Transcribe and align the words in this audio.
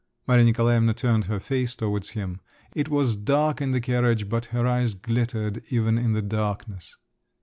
Maria 0.25 0.43
Nikolaevna 0.45 0.95
turned 0.95 1.25
her 1.25 1.39
face 1.39 1.75
towards 1.75 2.09
him. 2.17 2.39
It 2.73 2.89
was 2.89 3.15
dark 3.15 3.61
in 3.61 3.69
the 3.69 3.79
carriage, 3.79 4.27
but 4.29 4.45
her 4.45 4.65
eyes 4.65 4.95
glittered 4.95 5.61
even 5.69 5.99
in 5.99 6.13
the 6.13 6.23
darkness. 6.23 6.95